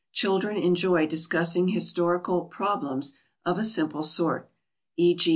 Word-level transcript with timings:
Children 0.13 0.57
enjoy 0.57 1.05
discussing 1.05 1.67
historical 1.67 2.45
"problems" 2.45 3.13
of 3.45 3.59
a 3.59 3.63
simple 3.63 4.01
sort: 4.01 4.49
e. 4.97 5.13
g. 5.13 5.29